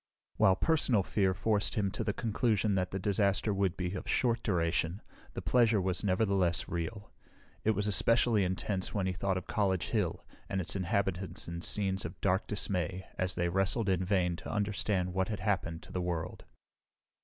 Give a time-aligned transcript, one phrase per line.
[0.37, 4.41] While personal fear forced him to the conclusion that the disaster would be of short
[4.41, 7.11] duration, the pleasure was nevertheless real.
[7.63, 12.03] It was especially intense when he thought of College Hill and its inhabitants in scenes
[12.03, 16.01] of dark dismay as they wrestled in vain to understand what had happened to the
[16.01, 16.45] world.